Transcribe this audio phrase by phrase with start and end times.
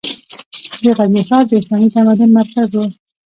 [0.83, 2.79] د غزني ښار د اسلامي تمدن مرکز و.